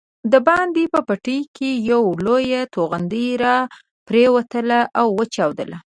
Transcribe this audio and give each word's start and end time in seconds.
دباندې 0.33 0.83
په 0.93 0.99
بټۍ 1.07 1.39
کې 1.55 1.69
یوه 1.91 2.09
لویه 2.25 2.61
توغندۍ 2.73 3.27
راپرېوتله 3.43 4.79
او 4.99 5.07
وچاودل. 5.19 5.71